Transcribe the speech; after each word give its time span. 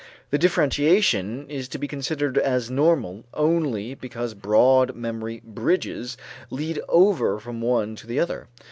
The 0.31 0.39
differentiation 0.39 1.47
is 1.47 1.67
to 1.67 1.77
be 1.77 1.87
considered 1.87 2.35
as 2.35 2.71
normal 2.71 3.23
only 3.35 3.93
because 3.93 4.33
broad 4.33 4.95
memory 4.95 5.43
bridges 5.45 6.17
lead 6.49 6.81
over 6.89 7.37
from 7.39 7.61
one 7.61 7.95
to 7.97 8.07
the 8.07 8.19
other. 8.19 8.47